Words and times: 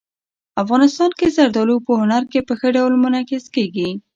افغانستان 0.63 1.11
کې 1.19 1.27
زردالو 1.37 1.75
په 1.85 1.91
هنر 2.01 2.23
کې 2.31 2.39
په 2.47 2.53
ښه 2.59 2.67
ډول 2.77 2.93
منعکس 3.03 3.43
کېږي. 3.55 3.89